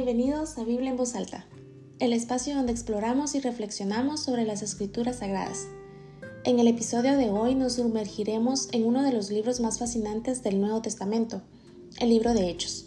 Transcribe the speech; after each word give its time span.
Bienvenidos 0.00 0.56
a 0.58 0.64
Biblia 0.64 0.90
en 0.90 0.96
voz 0.96 1.16
alta, 1.16 1.44
el 1.98 2.12
espacio 2.12 2.54
donde 2.54 2.70
exploramos 2.70 3.34
y 3.34 3.40
reflexionamos 3.40 4.22
sobre 4.22 4.44
las 4.44 4.62
escrituras 4.62 5.16
sagradas. 5.16 5.66
En 6.44 6.60
el 6.60 6.68
episodio 6.68 7.16
de 7.16 7.30
hoy 7.30 7.56
nos 7.56 7.72
sumergiremos 7.72 8.68
en 8.70 8.86
uno 8.86 9.02
de 9.02 9.12
los 9.12 9.32
libros 9.32 9.58
más 9.58 9.80
fascinantes 9.80 10.44
del 10.44 10.60
Nuevo 10.60 10.80
Testamento, 10.82 11.42
el 11.98 12.10
libro 12.10 12.32
de 12.32 12.48
Hechos. 12.48 12.86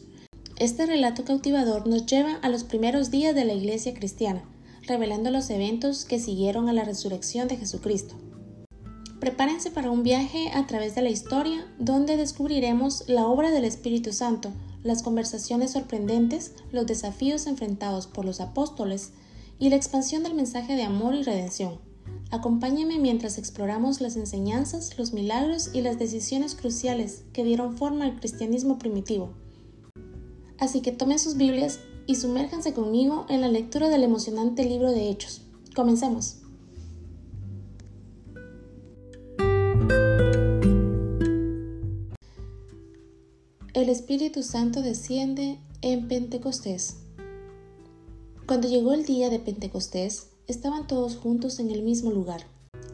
Este 0.57 0.85
relato 0.85 1.25
cautivador 1.25 1.85
nos 1.85 2.05
lleva 2.05 2.35
a 2.35 2.47
los 2.47 2.63
primeros 2.63 3.11
días 3.11 3.35
de 3.35 3.43
la 3.43 3.55
iglesia 3.55 3.93
cristiana, 3.93 4.45
revelando 4.87 5.31
los 5.31 5.49
eventos 5.49 6.05
que 6.05 6.17
siguieron 6.17 6.69
a 6.69 6.73
la 6.73 6.85
resurrección 6.85 7.49
de 7.49 7.57
Jesucristo. 7.57 8.15
Prepárense 9.19 9.69
para 9.69 9.91
un 9.91 10.03
viaje 10.03 10.49
a 10.53 10.65
través 10.65 10.95
de 10.95 11.01
la 11.01 11.09
historia 11.09 11.67
donde 11.77 12.15
descubriremos 12.15 13.03
la 13.07 13.27
obra 13.27 13.51
del 13.51 13.65
Espíritu 13.65 14.13
Santo, 14.13 14.53
las 14.83 15.03
conversaciones 15.03 15.71
sorprendentes, 15.71 16.53
los 16.71 16.85
desafíos 16.85 17.47
enfrentados 17.47 18.07
por 18.07 18.25
los 18.25 18.41
apóstoles 18.41 19.11
y 19.59 19.69
la 19.69 19.75
expansión 19.75 20.23
del 20.23 20.33
mensaje 20.33 20.75
de 20.75 20.83
amor 20.83 21.15
y 21.15 21.23
redención. 21.23 21.79
Acompáñenme 22.31 22.97
mientras 22.97 23.37
exploramos 23.37 24.01
las 24.01 24.15
enseñanzas, 24.15 24.97
los 24.97 25.13
milagros 25.13 25.69
y 25.73 25.81
las 25.81 25.99
decisiones 25.99 26.55
cruciales 26.55 27.23
que 27.33 27.43
dieron 27.43 27.77
forma 27.77 28.05
al 28.05 28.19
cristianismo 28.19 28.77
primitivo. 28.77 29.33
Así 30.57 30.81
que 30.81 30.91
tomen 30.91 31.19
sus 31.19 31.37
Biblias 31.37 31.79
y 32.07 32.15
sumérjanse 32.15 32.73
conmigo 32.73 33.25
en 33.29 33.41
la 33.41 33.49
lectura 33.49 33.89
del 33.89 34.03
emocionante 34.03 34.63
libro 34.63 34.91
de 34.91 35.09
Hechos. 35.09 35.41
Comencemos. 35.75 36.40
El 43.81 43.89
Espíritu 43.89 44.43
Santo 44.43 44.83
desciende 44.83 45.57
en 45.81 46.07
Pentecostés. 46.07 46.97
Cuando 48.45 48.67
llegó 48.67 48.93
el 48.93 49.05
día 49.05 49.31
de 49.31 49.39
Pentecostés, 49.39 50.27
estaban 50.45 50.85
todos 50.85 51.15
juntos 51.15 51.57
en 51.57 51.71
el 51.71 51.81
mismo 51.81 52.11
lugar. 52.11 52.41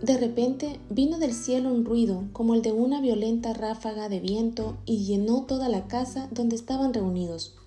De 0.01 0.15
repente 0.15 0.79
vino 0.89 1.19
del 1.19 1.33
cielo 1.33 1.73
un 1.73 1.83
ruido 1.83 2.23
como 2.31 2.53
el 2.53 2.61
de 2.61 2.71
una 2.71 3.01
violenta 3.01 3.51
ráfaga 3.53 4.07
de 4.07 4.21
viento 4.21 4.77
y 4.85 5.03
llenó 5.03 5.43
toda 5.43 5.67
la 5.67 5.89
casa 5.89 6.29
donde 6.31 6.55
estaban 6.55 6.93
reunidos. 6.93 7.57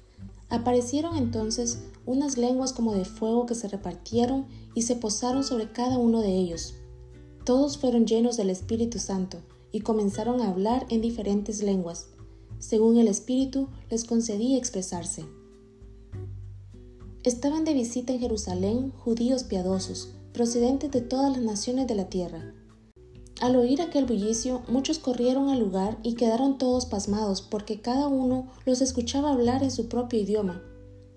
Aparecieron 0.49 1.15
entonces 1.19 1.83
unas 2.07 2.39
lenguas 2.39 2.73
como 2.73 2.95
de 2.95 3.05
fuego 3.05 3.45
que 3.45 3.55
se 3.55 3.69
repartieron 3.69 4.47
y 4.75 4.81
se 4.81 4.97
posaron 4.97 5.45
sobre 5.45 5.71
cada 5.73 5.99
uno 5.99 6.23
de 6.23 6.35
ellos. 6.35 6.73
Todos 7.45 7.77
fueron 7.77 8.07
llenos 8.07 8.39
del 8.39 8.49
Espíritu 8.49 8.99
Santo 8.99 9.43
y 9.73 9.81
comenzaron 9.81 10.41
a 10.41 10.49
hablar 10.49 10.87
en 10.89 11.03
diferentes 11.03 11.63
lenguas 11.63 12.07
según 12.61 12.99
el 12.99 13.09
Espíritu 13.09 13.69
les 13.91 14.05
concedía 14.05 14.57
expresarse. 14.57 15.25
Estaban 17.25 17.65
de 17.65 17.75
visita 17.75 18.13
en 18.13 18.21
Jerusalén 18.21 18.93
judíos 18.93 19.43
piadosos, 19.45 20.15
procedentes 20.33 20.91
de 20.91 21.01
todas 21.01 21.33
las 21.33 21.43
naciones 21.43 21.87
de 21.89 21.97
la 21.97 22.09
tierra. 22.09 22.55
Al 23.41 23.57
oír 23.57 23.83
aquel 23.83 24.05
bullicio, 24.05 24.63
muchos 24.69 24.99
corrieron 24.99 25.49
al 25.49 25.59
lugar 25.61 25.99
y 26.03 26.15
quedaron 26.15 26.59
todos 26.59 26.87
pasmados 26.87 27.43
porque 27.43 27.81
cada 27.81 28.07
uno 28.07 28.49
los 28.67 28.81
escuchaba 28.81 29.33
hablar 29.33 29.63
en 29.63 29.71
su 29.71 29.89
propio 29.89 30.21
idioma. 30.21 30.63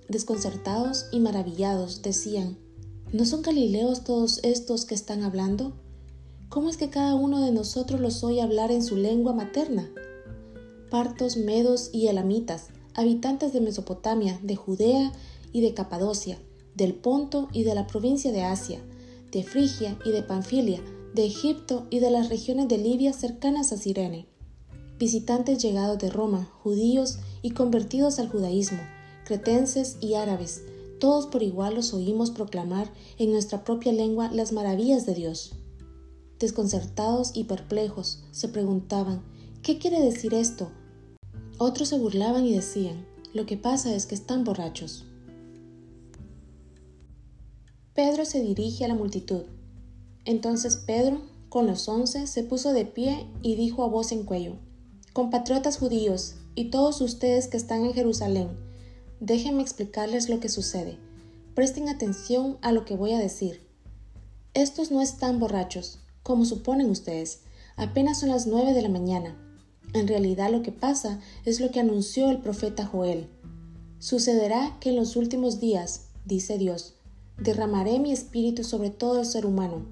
Desconcertados 0.10 1.06
y 1.12 1.20
maravillados, 1.20 2.02
decían, 2.02 2.58
¿No 3.14 3.26
son 3.26 3.42
galileos 3.42 4.04
todos 4.04 4.40
estos 4.44 4.86
que 4.86 4.96
están 4.96 5.24
hablando? 5.24 5.74
¿Cómo 6.50 6.70
es 6.70 6.78
que 6.78 6.90
cada 6.90 7.14
uno 7.14 7.42
de 7.42 7.52
nosotros 7.52 8.02
los 8.02 8.24
oye 8.24 8.42
hablar 8.42 8.72
en 8.72 8.84
su 8.84 8.96
lengua 8.96 9.34
materna? 9.34 9.92
Partos, 10.94 11.38
medos 11.38 11.90
y 11.92 12.06
elamitas, 12.06 12.68
habitantes 12.94 13.52
de 13.52 13.62
Mesopotamia, 13.62 14.40
de 14.44 14.56
Judea 14.56 15.12
y 15.52 15.62
de 15.62 15.74
Capadocia, 15.74 16.38
del 16.76 16.94
Ponto 16.94 17.50
y 17.52 17.64
de 17.64 17.74
la 17.74 17.88
provincia 17.88 18.32
de 18.32 18.44
Asia, 18.44 18.80
de 19.32 19.42
Frigia 19.42 19.98
y 20.06 20.12
de 20.12 20.22
Panfilia, 20.22 20.84
de 21.16 21.26
Egipto 21.26 21.88
y 21.90 21.98
de 21.98 22.12
las 22.12 22.30
regiones 22.30 22.68
de 22.68 22.78
Libia 22.78 23.12
cercanas 23.12 23.74
a 23.74 23.78
Sirene, 23.78 24.28
visitantes 25.00 25.58
llegados 25.64 25.98
de 25.98 26.12
Roma, 26.12 26.48
judíos 26.62 27.18
y 27.42 27.56
convertidos 27.56 28.20
al 28.20 28.30
judaísmo, 28.30 28.82
cretenses 29.26 29.98
y 30.00 30.14
árabes, 30.14 30.62
todos 31.00 31.26
por 31.26 31.42
igual 31.42 31.74
los 31.74 31.92
oímos 31.96 32.30
proclamar 32.30 32.94
en 33.18 33.32
nuestra 33.32 33.64
propia 33.64 33.94
lengua 33.94 34.30
las 34.32 34.52
maravillas 34.54 35.08
de 35.08 35.16
Dios. 35.16 35.56
Desconcertados 36.38 37.32
y 37.34 37.46
perplejos, 37.46 38.26
se 38.30 38.48
preguntaban, 38.48 39.24
¿qué 39.64 39.80
quiere 39.80 40.00
decir 40.00 40.36
esto? 40.36 40.70
Otros 41.66 41.88
se 41.88 41.98
burlaban 41.98 42.46
y 42.46 42.54
decían, 42.54 43.06
lo 43.34 43.46
que 43.46 43.56
pasa 43.56 43.96
es 43.96 44.06
que 44.06 44.16
están 44.16 44.44
borrachos. 44.44 45.06
Pedro 47.94 48.26
se 48.26 48.42
dirige 48.42 48.84
a 48.84 48.90
la 48.90 48.96
multitud. 48.96 49.44
Entonces 50.26 50.76
Pedro, 50.76 51.22
con 51.48 51.66
los 51.66 51.88
once, 51.88 52.28
se 52.28 52.44
puso 52.44 52.74
de 52.74 52.84
pie 52.84 53.28
y 53.42 53.56
dijo 53.56 53.86
a 53.86 53.88
voz 53.88 54.12
en 54.12 54.24
cuello, 54.24 54.58
Compatriotas 55.14 55.78
judíos 55.78 56.36
y 56.54 56.66
todos 56.70 57.00
ustedes 57.00 57.48
que 57.48 57.56
están 57.56 57.86
en 57.86 57.94
Jerusalén, 57.94 58.50
déjenme 59.22 59.62
explicarles 59.62 60.28
lo 60.28 60.42
que 60.42 60.50
sucede. 60.50 60.98
Presten 61.56 61.88
atención 61.88 62.58
a 62.62 62.74
lo 62.74 62.84
que 62.84 62.98
voy 62.98 63.14
a 63.14 63.20
decir. 63.20 63.66
Estos 64.54 64.92
no 64.92 65.02
están 65.02 65.40
borrachos, 65.40 66.02
como 66.24 66.44
suponen 66.44 66.90
ustedes. 66.90 67.44
Apenas 67.78 68.20
son 68.20 68.32
las 68.32 68.48
nueve 68.48 68.74
de 68.74 68.82
la 68.82 68.90
mañana. 68.90 69.38
En 69.94 70.08
realidad 70.08 70.52
lo 70.52 70.64
que 70.64 70.72
pasa 70.72 71.20
es 71.46 71.60
lo 71.60 71.70
que 71.72 71.80
anunció 71.80 72.30
el 72.30 72.40
profeta 72.40 72.86
Joel. 72.86 73.28
Sucederá 74.00 74.78
que 74.80 74.90
en 74.90 74.96
los 74.96 75.16
últimos 75.16 75.60
días, 75.60 76.08
dice 76.26 76.58
Dios, 76.58 76.96
derramaré 77.38 78.00
mi 78.00 78.12
espíritu 78.12 78.64
sobre 78.64 78.90
todo 78.90 79.20
el 79.20 79.26
ser 79.26 79.46
humano. 79.46 79.86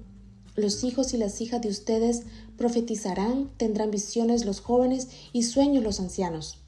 Los 0.56 0.84
hijos 0.84 1.14
y 1.14 1.18
las 1.18 1.40
hijas 1.40 1.62
de 1.62 1.68
ustedes 1.68 2.22
profetizarán, 2.58 3.50
tendrán 3.56 3.90
visiones 3.90 4.44
los 4.44 4.60
jóvenes 4.60 5.08
y 5.32 5.44
sueños 5.44 5.82
los 5.82 6.00
ancianos. 6.00 6.58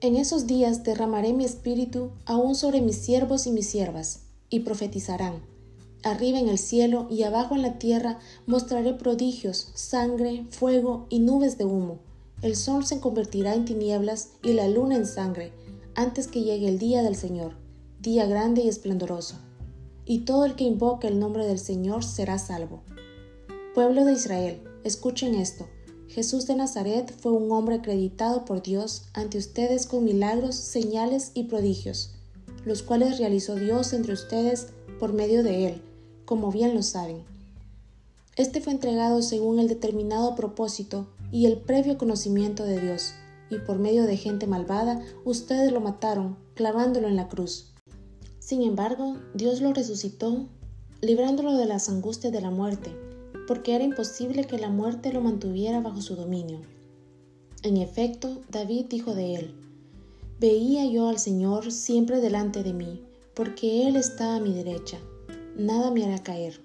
En 0.00 0.16
esos 0.16 0.46
días 0.46 0.84
derramaré 0.84 1.32
mi 1.32 1.44
espíritu 1.44 2.12
aún 2.24 2.54
sobre 2.54 2.80
mis 2.80 2.96
siervos 2.96 3.46
y 3.46 3.50
mis 3.50 3.68
siervas, 3.68 4.22
y 4.48 4.60
profetizarán. 4.60 5.42
Arriba 6.02 6.38
en 6.38 6.48
el 6.48 6.58
cielo 6.58 7.08
y 7.10 7.24
abajo 7.24 7.54
en 7.56 7.62
la 7.62 7.78
tierra 7.78 8.18
mostraré 8.46 8.94
prodigios, 8.94 9.70
sangre, 9.74 10.46
fuego 10.50 11.06
y 11.10 11.18
nubes 11.18 11.58
de 11.58 11.64
humo. 11.64 12.07
El 12.40 12.54
sol 12.54 12.86
se 12.86 13.00
convertirá 13.00 13.56
en 13.56 13.64
tinieblas 13.64 14.28
y 14.44 14.52
la 14.52 14.68
luna 14.68 14.94
en 14.94 15.06
sangre 15.06 15.52
antes 15.96 16.28
que 16.28 16.44
llegue 16.44 16.68
el 16.68 16.78
día 16.78 17.02
del 17.02 17.16
Señor, 17.16 17.56
día 18.00 18.26
grande 18.26 18.62
y 18.62 18.68
esplendoroso. 18.68 19.34
Y 20.04 20.20
todo 20.20 20.44
el 20.44 20.54
que 20.54 20.62
invoque 20.62 21.08
el 21.08 21.18
nombre 21.18 21.44
del 21.44 21.58
Señor 21.58 22.04
será 22.04 22.38
salvo. 22.38 22.84
Pueblo 23.74 24.04
de 24.04 24.12
Israel, 24.12 24.62
escuchen 24.84 25.34
esto. 25.34 25.66
Jesús 26.06 26.46
de 26.46 26.54
Nazaret 26.54 27.12
fue 27.20 27.32
un 27.32 27.50
hombre 27.50 27.74
acreditado 27.74 28.44
por 28.44 28.62
Dios 28.62 29.06
ante 29.14 29.36
ustedes 29.36 29.88
con 29.88 30.04
milagros, 30.04 30.54
señales 30.54 31.32
y 31.34 31.44
prodigios, 31.44 32.14
los 32.64 32.84
cuales 32.84 33.18
realizó 33.18 33.56
Dios 33.56 33.92
entre 33.92 34.12
ustedes 34.12 34.68
por 35.00 35.12
medio 35.12 35.42
de 35.42 35.66
él, 35.66 35.82
como 36.24 36.52
bien 36.52 36.76
lo 36.76 36.84
saben. 36.84 37.24
Este 38.36 38.60
fue 38.60 38.72
entregado 38.72 39.22
según 39.22 39.58
el 39.58 39.66
determinado 39.66 40.36
propósito 40.36 41.08
y 41.30 41.46
el 41.46 41.58
previo 41.58 41.98
conocimiento 41.98 42.64
de 42.64 42.80
Dios, 42.80 43.14
y 43.50 43.58
por 43.58 43.78
medio 43.78 44.04
de 44.04 44.16
gente 44.16 44.46
malvada 44.46 45.02
ustedes 45.24 45.72
lo 45.72 45.80
mataron, 45.80 46.36
clavándolo 46.54 47.08
en 47.08 47.16
la 47.16 47.28
cruz. 47.28 47.72
Sin 48.38 48.62
embargo, 48.62 49.16
Dios 49.34 49.60
lo 49.60 49.72
resucitó, 49.72 50.46
librándolo 51.00 51.54
de 51.54 51.66
las 51.66 51.88
angustias 51.88 52.32
de 52.32 52.40
la 52.40 52.50
muerte, 52.50 52.94
porque 53.46 53.74
era 53.74 53.84
imposible 53.84 54.44
que 54.44 54.58
la 54.58 54.68
muerte 54.68 55.12
lo 55.12 55.20
mantuviera 55.20 55.80
bajo 55.80 56.00
su 56.00 56.16
dominio. 56.16 56.60
En 57.62 57.76
efecto, 57.76 58.40
David 58.50 58.86
dijo 58.88 59.14
de 59.14 59.34
él, 59.34 59.54
Veía 60.40 60.86
yo 60.86 61.08
al 61.08 61.18
Señor 61.18 61.72
siempre 61.72 62.20
delante 62.20 62.62
de 62.62 62.72
mí, 62.72 63.02
porque 63.34 63.88
Él 63.88 63.96
está 63.96 64.36
a 64.36 64.40
mi 64.40 64.52
derecha, 64.52 64.98
nada 65.56 65.90
me 65.90 66.04
hará 66.04 66.22
caer. 66.22 66.60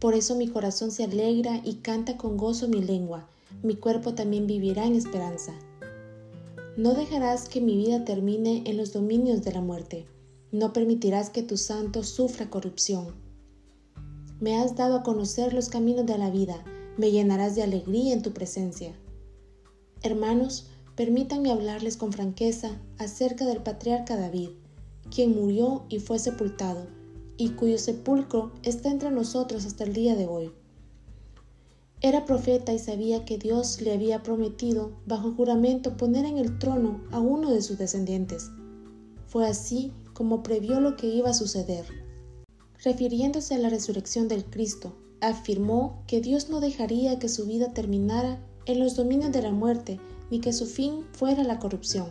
Por 0.00 0.14
eso 0.14 0.34
mi 0.34 0.48
corazón 0.48 0.90
se 0.90 1.04
alegra 1.04 1.60
y 1.64 1.74
canta 1.74 2.16
con 2.16 2.36
gozo 2.36 2.66
mi 2.66 2.82
lengua, 2.82 3.28
mi 3.62 3.76
cuerpo 3.76 4.14
también 4.14 4.46
vivirá 4.46 4.86
en 4.86 4.94
esperanza. 4.94 5.52
No 6.76 6.94
dejarás 6.94 7.48
que 7.48 7.60
mi 7.60 7.76
vida 7.76 8.04
termine 8.04 8.62
en 8.66 8.76
los 8.76 8.92
dominios 8.92 9.42
de 9.42 9.52
la 9.52 9.60
muerte, 9.60 10.06
no 10.52 10.72
permitirás 10.72 11.30
que 11.30 11.42
tu 11.42 11.56
santo 11.56 12.02
sufra 12.02 12.50
corrupción. 12.50 13.14
Me 14.40 14.56
has 14.56 14.74
dado 14.76 14.96
a 14.96 15.02
conocer 15.02 15.54
los 15.54 15.68
caminos 15.68 16.06
de 16.06 16.18
la 16.18 16.30
vida, 16.30 16.64
me 16.96 17.10
llenarás 17.10 17.54
de 17.54 17.62
alegría 17.62 18.12
en 18.12 18.22
tu 18.22 18.32
presencia. 18.32 18.94
Hermanos, 20.02 20.66
permítanme 20.96 21.50
hablarles 21.50 21.96
con 21.96 22.12
franqueza 22.12 22.80
acerca 22.98 23.46
del 23.46 23.62
patriarca 23.62 24.16
David, 24.16 24.50
quien 25.14 25.34
murió 25.34 25.84
y 25.88 26.00
fue 26.00 26.18
sepultado, 26.18 26.86
y 27.36 27.50
cuyo 27.50 27.78
sepulcro 27.78 28.52
está 28.62 28.90
entre 28.90 29.10
nosotros 29.10 29.64
hasta 29.64 29.84
el 29.84 29.92
día 29.92 30.16
de 30.16 30.26
hoy. 30.26 30.52
Era 32.02 32.24
profeta 32.24 32.72
y 32.72 32.80
sabía 32.80 33.24
que 33.24 33.38
Dios 33.38 33.80
le 33.80 33.92
había 33.92 34.24
prometido, 34.24 34.90
bajo 35.06 35.32
juramento, 35.34 35.96
poner 35.96 36.24
en 36.24 36.36
el 36.36 36.58
trono 36.58 37.00
a 37.12 37.20
uno 37.20 37.52
de 37.52 37.62
sus 37.62 37.78
descendientes. 37.78 38.50
Fue 39.28 39.48
así 39.48 39.92
como 40.12 40.42
previó 40.42 40.80
lo 40.80 40.96
que 40.96 41.06
iba 41.06 41.30
a 41.30 41.34
suceder. 41.34 41.86
Refiriéndose 42.82 43.54
a 43.54 43.58
la 43.58 43.68
resurrección 43.68 44.26
del 44.26 44.44
Cristo, 44.44 44.96
afirmó 45.20 46.02
que 46.08 46.20
Dios 46.20 46.50
no 46.50 46.58
dejaría 46.58 47.20
que 47.20 47.28
su 47.28 47.46
vida 47.46 47.72
terminara 47.72 48.44
en 48.66 48.80
los 48.80 48.96
dominios 48.96 49.30
de 49.30 49.42
la 49.42 49.52
muerte, 49.52 50.00
ni 50.30 50.40
que 50.40 50.52
su 50.52 50.66
fin 50.66 51.04
fuera 51.12 51.44
la 51.44 51.60
corrupción. 51.60 52.08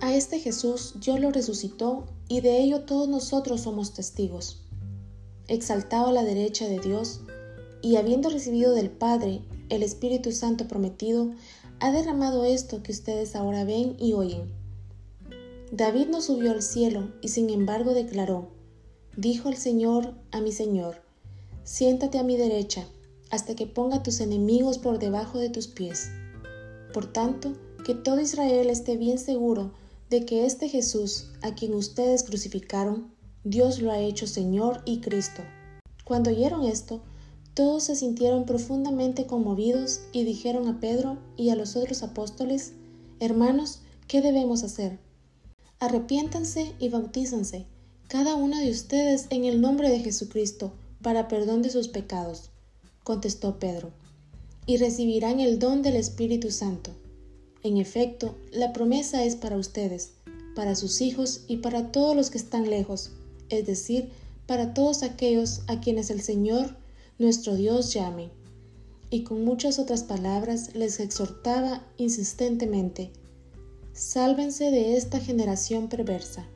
A 0.00 0.14
este 0.14 0.38
Jesús 0.38 0.94
Dios 1.00 1.20
lo 1.20 1.30
resucitó 1.30 2.06
y 2.28 2.40
de 2.40 2.62
ello 2.62 2.82
todos 2.82 3.08
nosotros 3.08 3.60
somos 3.60 3.92
testigos. 3.92 4.62
Exaltado 5.46 6.08
a 6.08 6.12
la 6.12 6.24
derecha 6.24 6.66
de 6.66 6.78
Dios, 6.78 7.20
y 7.82 7.96
habiendo 7.96 8.30
recibido 8.30 8.72
del 8.72 8.90
Padre 8.90 9.42
el 9.68 9.82
Espíritu 9.82 10.32
Santo 10.32 10.66
prometido, 10.66 11.30
ha 11.80 11.92
derramado 11.92 12.44
esto 12.44 12.82
que 12.82 12.92
ustedes 12.92 13.36
ahora 13.36 13.64
ven 13.64 13.96
y 13.98 14.14
oyen. 14.14 14.52
David 15.70 16.08
no 16.08 16.20
subió 16.20 16.52
al 16.52 16.62
cielo 16.62 17.12
y 17.20 17.28
sin 17.28 17.50
embargo 17.50 17.92
declaró, 17.92 18.48
dijo 19.16 19.48
el 19.48 19.56
Señor 19.56 20.14
a 20.30 20.40
mi 20.40 20.52
Señor, 20.52 21.02
siéntate 21.64 22.18
a 22.18 22.22
mi 22.22 22.36
derecha 22.36 22.86
hasta 23.30 23.54
que 23.54 23.66
ponga 23.66 24.02
tus 24.02 24.20
enemigos 24.20 24.78
por 24.78 24.98
debajo 24.98 25.38
de 25.38 25.50
tus 25.50 25.68
pies. 25.68 26.10
Por 26.94 27.12
tanto, 27.12 27.52
que 27.84 27.94
todo 27.94 28.20
Israel 28.20 28.70
esté 28.70 28.96
bien 28.96 29.18
seguro 29.18 29.72
de 30.10 30.24
que 30.24 30.46
este 30.46 30.68
Jesús, 30.68 31.28
a 31.42 31.54
quien 31.54 31.74
ustedes 31.74 32.24
crucificaron, 32.24 33.12
Dios 33.44 33.80
lo 33.80 33.90
ha 33.90 33.98
hecho 33.98 34.26
Señor 34.26 34.80
y 34.86 35.00
Cristo. 35.00 35.42
Cuando 36.04 36.30
oyeron 36.30 36.64
esto, 36.64 37.02
todos 37.58 37.82
se 37.82 37.96
sintieron 37.96 38.44
profundamente 38.44 39.26
conmovidos 39.26 40.02
y 40.12 40.22
dijeron 40.22 40.68
a 40.68 40.78
Pedro 40.78 41.18
y 41.36 41.50
a 41.50 41.56
los 41.56 41.74
otros 41.74 42.04
apóstoles, 42.04 42.74
Hermanos, 43.18 43.80
¿qué 44.06 44.22
debemos 44.22 44.62
hacer? 44.62 45.00
Arrepiéntanse 45.80 46.72
y 46.78 46.88
bautízanse, 46.88 47.66
cada 48.06 48.36
uno 48.36 48.56
de 48.58 48.70
ustedes 48.70 49.26
en 49.30 49.44
el 49.44 49.60
nombre 49.60 49.90
de 49.90 49.98
Jesucristo, 49.98 50.72
para 51.02 51.26
perdón 51.26 51.62
de 51.62 51.70
sus 51.70 51.88
pecados, 51.88 52.50
contestó 53.02 53.58
Pedro, 53.58 53.90
y 54.64 54.76
recibirán 54.76 55.40
el 55.40 55.58
don 55.58 55.82
del 55.82 55.96
Espíritu 55.96 56.52
Santo. 56.52 56.92
En 57.64 57.76
efecto, 57.76 58.36
la 58.52 58.72
promesa 58.72 59.24
es 59.24 59.34
para 59.34 59.56
ustedes, 59.56 60.12
para 60.54 60.76
sus 60.76 61.00
hijos 61.00 61.40
y 61.48 61.56
para 61.56 61.90
todos 61.90 62.14
los 62.14 62.30
que 62.30 62.38
están 62.38 62.70
lejos, 62.70 63.10
es 63.48 63.66
decir, 63.66 64.10
para 64.46 64.74
todos 64.74 65.02
aquellos 65.02 65.62
a 65.66 65.80
quienes 65.80 66.10
el 66.10 66.20
Señor 66.20 66.76
nuestro 67.18 67.56
Dios 67.56 67.92
llame. 67.92 68.30
Y 69.10 69.24
con 69.24 69.44
muchas 69.44 69.78
otras 69.78 70.04
palabras 70.04 70.74
les 70.74 71.00
exhortaba 71.00 71.82
insistentemente, 71.96 73.10
sálvense 73.92 74.70
de 74.70 74.96
esta 74.96 75.18
generación 75.18 75.88
perversa. 75.88 76.46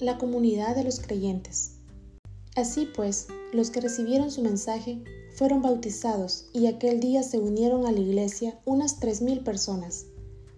La 0.00 0.18
comunidad 0.18 0.74
de 0.74 0.82
los 0.82 0.98
creyentes. 0.98 1.76
Así 2.56 2.88
pues, 2.94 3.28
los 3.52 3.70
que 3.70 3.80
recibieron 3.80 4.30
su 4.30 4.42
mensaje 4.42 5.02
fueron 5.36 5.62
bautizados 5.62 6.46
y 6.52 6.66
aquel 6.66 7.00
día 7.00 7.22
se 7.22 7.38
unieron 7.38 7.86
a 7.86 7.92
la 7.92 8.00
iglesia 8.00 8.58
unas 8.64 8.98
tres 8.98 9.22
mil 9.22 9.40
personas. 9.40 10.06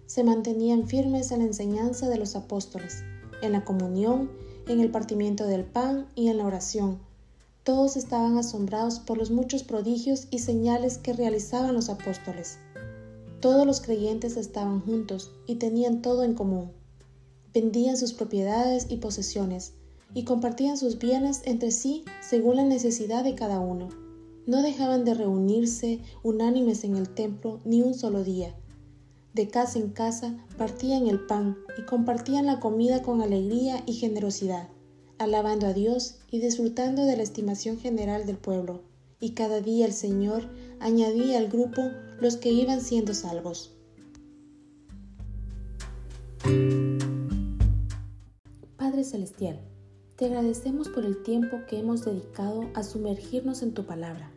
Se 0.05 0.23
mantenían 0.23 0.87
firmes 0.87 1.31
en 1.31 1.39
la 1.39 1.45
enseñanza 1.45 2.09
de 2.09 2.17
los 2.17 2.35
apóstoles, 2.35 3.03
en 3.41 3.51
la 3.51 3.65
comunión, 3.65 4.31
en 4.67 4.79
el 4.79 4.89
partimiento 4.89 5.45
del 5.45 5.65
pan 5.65 6.07
y 6.15 6.29
en 6.29 6.37
la 6.37 6.45
oración 6.45 7.06
todos 7.67 7.97
estaban 7.97 8.37
asombrados 8.37 8.99
por 9.01 9.17
los 9.17 9.29
muchos 9.29 9.63
prodigios 9.63 10.29
y 10.31 10.39
señales 10.39 10.97
que 10.97 11.11
realizaban 11.11 11.73
los 11.73 11.89
apóstoles. 11.89 12.59
Todos 13.41 13.67
los 13.67 13.81
creyentes 13.81 14.37
estaban 14.37 14.79
juntos 14.79 15.33
y 15.47 15.55
tenían 15.55 16.01
todo 16.01 16.23
en 16.23 16.33
común. 16.33 16.71
Vendían 17.53 17.97
sus 17.97 18.13
propiedades 18.13 18.87
y 18.89 18.95
posesiones 18.95 19.73
y 20.13 20.23
compartían 20.23 20.77
sus 20.77 20.97
bienes 20.97 21.41
entre 21.43 21.71
sí 21.71 22.05
según 22.21 22.55
la 22.55 22.63
necesidad 22.63 23.25
de 23.25 23.35
cada 23.35 23.59
uno. 23.59 23.89
No 24.45 24.61
dejaban 24.61 25.03
de 25.03 25.15
reunirse 25.15 25.99
unánimes 26.23 26.85
en 26.85 26.95
el 26.95 27.09
templo 27.09 27.59
ni 27.65 27.81
un 27.81 27.95
solo 27.95 28.23
día. 28.23 28.55
De 29.33 29.49
casa 29.49 29.77
en 29.77 29.89
casa 29.89 30.37
partían 30.57 31.07
el 31.07 31.19
pan 31.25 31.57
y 31.77 31.81
compartían 31.81 32.45
la 32.45 32.61
comida 32.61 33.01
con 33.01 33.21
alegría 33.21 33.83
y 33.85 33.95
generosidad 33.95 34.69
alabando 35.19 35.67
a 35.67 35.73
Dios 35.73 36.19
y 36.29 36.39
disfrutando 36.39 37.05
de 37.05 37.17
la 37.17 37.23
estimación 37.23 37.77
general 37.77 38.25
del 38.25 38.37
pueblo, 38.37 38.81
y 39.19 39.31
cada 39.31 39.61
día 39.61 39.85
el 39.85 39.93
Señor 39.93 40.43
añadía 40.79 41.39
al 41.39 41.47
grupo 41.47 41.81
los 42.19 42.37
que 42.37 42.49
iban 42.49 42.81
siendo 42.81 43.13
salvos. 43.13 43.73
Padre 48.77 49.03
Celestial, 49.03 49.59
te 50.15 50.25
agradecemos 50.25 50.89
por 50.89 51.05
el 51.05 51.21
tiempo 51.23 51.57
que 51.67 51.79
hemos 51.79 52.05
dedicado 52.05 52.69
a 52.73 52.83
sumergirnos 52.83 53.61
en 53.61 53.73
tu 53.73 53.85
palabra. 53.85 54.31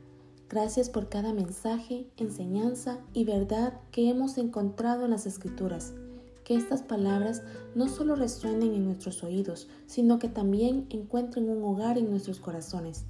Gracias 0.49 0.91
por 0.91 1.09
cada 1.09 1.33
mensaje, 1.33 2.11
enseñanza 2.17 2.99
y 3.13 3.25
verdad 3.25 3.81
que 3.93 4.11
hemos 4.11 4.37
encontrado 4.37 5.05
en 5.05 5.13
las 5.13 5.27
Escrituras 5.27 5.93
que 6.51 6.57
estas 6.57 6.83
palabras 6.83 7.45
no 7.77 7.89
solo 7.89 8.17
resuenen 8.17 8.75
en 8.75 8.85
nuestros 8.85 9.23
oídos, 9.23 9.69
sino 9.87 10.19
que 10.19 10.29
también 10.29 10.85
encuentren 10.91 11.49
un 11.49 11.63
hogar 11.63 11.97
en 11.97 12.11
nuestros 12.11 12.41
corazones. 12.41 13.05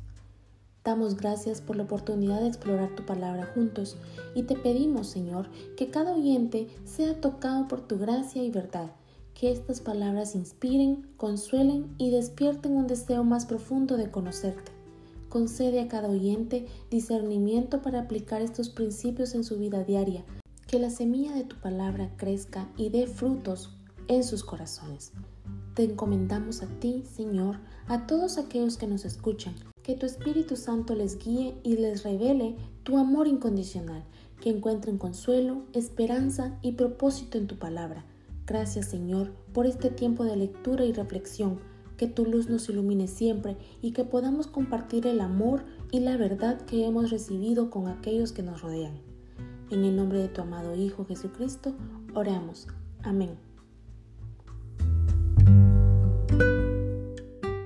Damos 0.85 1.17
gracias 1.17 1.63
por 1.63 1.77
la 1.77 1.85
oportunidad 1.85 2.43
de 2.43 2.49
explorar 2.49 2.95
tu 2.95 3.07
palabra 3.07 3.51
juntos 3.55 3.97
y 4.35 4.43
te 4.43 4.57
pedimos, 4.57 5.07
Señor, 5.07 5.49
que 5.79 5.89
cada 5.89 6.13
oyente 6.13 6.69
sea 6.85 7.19
tocado 7.19 7.67
por 7.67 7.81
tu 7.81 7.99
gracia 7.99 8.43
y 8.45 8.51
verdad, 8.51 8.93
que 9.33 9.51
estas 9.51 9.81
palabras 9.81 10.35
inspiren, 10.35 11.09
consuelen 11.17 11.95
y 11.97 12.11
despierten 12.11 12.77
un 12.77 12.89
deseo 12.89 13.25
más 13.25 13.47
profundo 13.47 13.97
de 13.97 14.11
conocerte. 14.11 14.71
Concede 15.31 15.81
a 15.81 15.89
cada 15.89 16.11
oyente 16.11 16.67
discernimiento 16.91 17.81
para 17.81 18.01
aplicar 18.01 18.43
estos 18.43 18.69
principios 18.69 19.35
en 19.35 19.45
su 19.45 19.57
vida 19.57 19.83
diaria 19.83 20.27
que 20.71 20.79
la 20.79 20.91
semilla 20.91 21.35
de 21.35 21.43
tu 21.43 21.57
palabra 21.57 22.13
crezca 22.17 22.69
y 22.77 22.91
dé 22.91 23.09
frutos 23.09 23.77
en 24.07 24.23
sus 24.23 24.45
corazones. 24.45 25.11
Te 25.75 25.83
encomendamos 25.83 26.63
a 26.63 26.69
ti, 26.79 27.03
Señor, 27.13 27.59
a 27.89 28.07
todos 28.07 28.39
aquellos 28.39 28.77
que 28.77 28.87
nos 28.87 29.05
escuchan, 29.05 29.53
que 29.83 29.97
tu 29.97 30.07
Espíritu 30.07 30.55
Santo 30.55 30.95
les 30.95 31.19
guíe 31.19 31.57
y 31.65 31.77
les 31.77 32.05
revele 32.05 32.55
tu 32.85 32.99
amor 32.99 33.27
incondicional, 33.27 34.05
que 34.41 34.51
encuentren 34.51 34.97
consuelo, 34.97 35.65
esperanza 35.73 36.57
y 36.63 36.71
propósito 36.73 37.37
en 37.37 37.49
tu 37.49 37.59
palabra. 37.59 38.05
Gracias, 38.47 38.87
Señor, 38.87 39.33
por 39.53 39.67
este 39.67 39.91
tiempo 39.91 40.23
de 40.23 40.37
lectura 40.37 40.85
y 40.85 40.93
reflexión, 40.93 41.59
que 41.97 42.07
tu 42.07 42.25
luz 42.25 42.49
nos 42.49 42.69
ilumine 42.69 43.09
siempre 43.09 43.57
y 43.83 43.91
que 43.91 44.05
podamos 44.05 44.47
compartir 44.47 45.09
el 45.09 45.21
amor 45.21 45.65
y 45.91 45.99
la 45.99 46.17
verdad 46.17 46.61
que 46.61 46.87
hemos 46.87 47.11
recibido 47.11 47.71
con 47.71 47.89
aquellos 47.89 48.31
que 48.31 48.45
nos 48.45 48.63
rodean. 48.63 49.10
En 49.71 49.85
el 49.85 49.95
nombre 49.95 50.19
de 50.19 50.29
tu 50.29 50.43
amado 50.43 50.75
Hijo 50.75 51.05
Jesucristo, 51.05 51.75
oramos. 52.15 52.67
Amén. 53.05 53.50